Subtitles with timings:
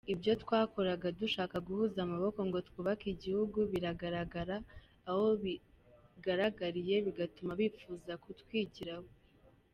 [0.13, 4.55] Ibyo twakoraga dushaka guhuza amaboko ngo twubake igihugu biragaragara,
[5.09, 9.09] abo bigaragariye bigatuma bifuza kutwigiraho.